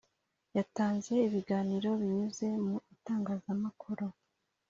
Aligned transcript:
yatanze 0.57 1.13
ibiganiro 1.27 1.87
binyuze 2.01 2.47
mu 2.65 2.75
bitangazamakuru. 2.89 4.05